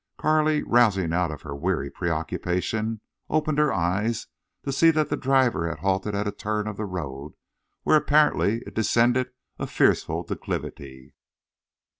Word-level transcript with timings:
Carley, 0.17 0.63
rousing 0.63 1.13
out 1.13 1.29
of 1.29 1.43
her 1.43 1.53
weary 1.55 1.91
preoccupation, 1.91 3.01
opened 3.29 3.59
her 3.59 3.71
eyes 3.71 4.25
to 4.65 4.71
see 4.71 4.89
that 4.89 5.09
the 5.09 5.15
driver 5.15 5.69
had 5.69 5.77
halted 5.77 6.15
at 6.15 6.27
a 6.27 6.31
turn 6.31 6.65
of 6.67 6.77
the 6.77 6.85
road, 6.87 7.33
where 7.83 7.97
apparently 7.97 8.63
it 8.65 8.73
descended 8.73 9.29
a 9.59 9.67
fearful 9.67 10.23
declivity. 10.23 11.13